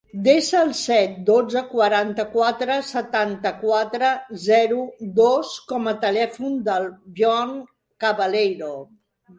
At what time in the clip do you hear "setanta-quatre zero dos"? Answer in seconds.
2.93-5.53